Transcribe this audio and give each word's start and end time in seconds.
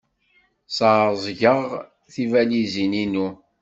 Ssaẓyeɣ 0.67 1.59
tibalizin-inu. 2.13 3.27